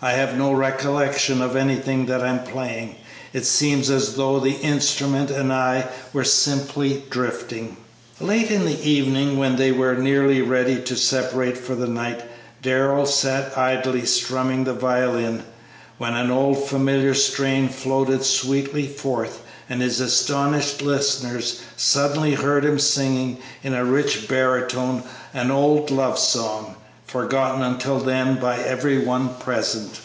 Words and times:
I 0.00 0.12
have 0.12 0.38
no 0.38 0.52
recollection 0.52 1.42
of 1.42 1.56
anything 1.56 2.06
that 2.06 2.22
I 2.22 2.28
am 2.28 2.44
playing; 2.44 2.94
it 3.32 3.44
seems 3.44 3.90
as 3.90 4.14
though 4.14 4.38
the 4.38 4.52
instrument 4.60 5.28
and 5.28 5.52
I 5.52 5.86
were 6.12 6.22
simply 6.22 7.02
drifting." 7.10 7.76
Late 8.20 8.48
in 8.52 8.64
the 8.64 8.80
evening, 8.88 9.38
when 9.38 9.56
they 9.56 9.72
were 9.72 9.96
nearly 9.96 10.40
ready 10.40 10.80
to 10.82 10.94
separate 10.94 11.58
for 11.58 11.74
the 11.74 11.88
night, 11.88 12.22
Darrell 12.62 13.06
sat 13.06 13.58
idly 13.58 14.06
strumming 14.06 14.62
the 14.62 14.72
violin, 14.72 15.42
when 15.96 16.14
an 16.14 16.30
old 16.30 16.68
familiar 16.68 17.12
strain 17.12 17.68
floated 17.68 18.22
sweetly 18.22 18.86
forth, 18.86 19.40
and 19.68 19.82
his 19.82 19.98
astonished 19.98 20.80
listeners 20.80 21.60
suddenly 21.76 22.34
heard 22.34 22.64
him 22.64 22.78
singing 22.78 23.38
in 23.64 23.74
a 23.74 23.84
rich 23.84 24.28
baritone 24.28 25.02
an 25.34 25.50
old 25.50 25.90
love 25.90 26.20
song, 26.20 26.76
forgotten 27.06 27.62
until 27.62 27.98
then 28.00 28.34
by 28.38 28.58
every 28.58 28.98
one 28.98 29.34
present. 29.36 29.98